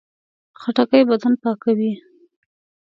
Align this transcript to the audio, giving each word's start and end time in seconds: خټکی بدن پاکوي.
خټکی 0.61 1.01
بدن 1.09 1.33
پاکوي. 1.41 1.93